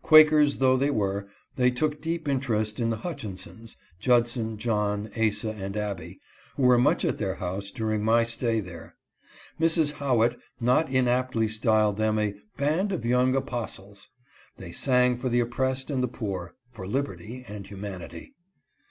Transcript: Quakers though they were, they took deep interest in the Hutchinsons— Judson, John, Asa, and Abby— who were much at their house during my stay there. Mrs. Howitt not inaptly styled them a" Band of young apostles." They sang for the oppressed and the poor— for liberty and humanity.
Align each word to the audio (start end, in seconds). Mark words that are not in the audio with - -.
Quakers 0.00 0.56
though 0.60 0.78
they 0.78 0.88
were, 0.90 1.26
they 1.56 1.70
took 1.70 2.00
deep 2.00 2.26
interest 2.26 2.80
in 2.80 2.88
the 2.88 2.96
Hutchinsons— 2.96 3.76
Judson, 4.00 4.56
John, 4.56 5.10
Asa, 5.14 5.50
and 5.52 5.76
Abby— 5.76 6.22
who 6.56 6.62
were 6.62 6.78
much 6.78 7.04
at 7.04 7.18
their 7.18 7.34
house 7.34 7.70
during 7.70 8.02
my 8.02 8.22
stay 8.22 8.60
there. 8.60 8.94
Mrs. 9.60 9.92
Howitt 9.92 10.38
not 10.58 10.88
inaptly 10.88 11.48
styled 11.48 11.98
them 11.98 12.18
a" 12.18 12.32
Band 12.68 12.92
of 12.92 13.04
young 13.04 13.36
apostles." 13.36 14.08
They 14.56 14.72
sang 14.72 15.18
for 15.18 15.28
the 15.28 15.40
oppressed 15.40 15.90
and 15.90 16.02
the 16.02 16.08
poor— 16.08 16.54
for 16.72 16.86
liberty 16.86 17.44
and 17.46 17.66
humanity. 17.66 18.32